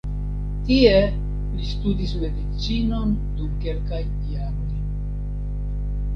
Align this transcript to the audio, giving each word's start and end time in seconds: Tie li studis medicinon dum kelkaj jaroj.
Tie 0.69 0.93
li 1.57 1.67
studis 1.73 2.15
medicinon 2.23 3.13
dum 3.37 3.53
kelkaj 3.67 4.01
jaroj. 4.33 4.83